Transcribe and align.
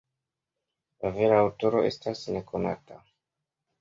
La 1.03 1.11
vera 1.19 1.37
aŭtoro 1.41 1.83
estas 1.93 2.23
nekonata. 2.39 2.99